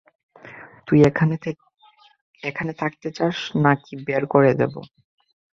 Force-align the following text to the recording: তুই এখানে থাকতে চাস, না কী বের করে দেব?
তুই 0.87 0.99
এখানে 2.43 2.73
থাকতে 2.81 3.07
চাস, 3.17 3.37
না 3.63 3.73
কী 3.83 3.93
বের 4.07 4.23
করে 4.33 4.51
দেব? 4.59 4.73